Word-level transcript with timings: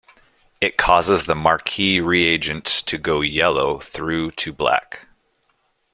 It 0.59 0.79
causes 0.79 1.25
the 1.25 1.35
marquis 1.35 1.99
reagent 1.99 2.65
to 2.65 2.97
go 2.97 3.21
yellow 3.21 3.77
through 3.77 4.31
to 4.31 4.51
black. 4.51 5.05